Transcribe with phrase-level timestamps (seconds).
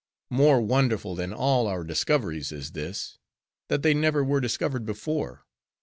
[0.31, 3.19] —more wonderful than all our discoveries is this:
[3.67, 5.45] that they never were discovered before.